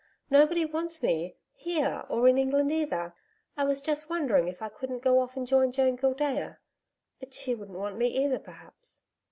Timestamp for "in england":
2.27-2.71